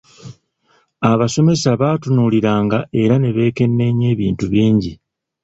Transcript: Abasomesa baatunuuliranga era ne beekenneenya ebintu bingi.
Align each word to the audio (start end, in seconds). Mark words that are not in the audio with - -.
Abasomesa 1.11 1.71
baatunuuliranga 1.81 2.79
era 3.01 3.15
ne 3.19 3.29
beekenneenya 3.35 4.05
ebintu 4.13 4.45
bingi. 4.53 4.93